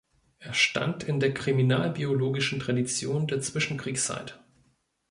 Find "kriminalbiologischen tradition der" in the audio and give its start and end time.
1.31-3.39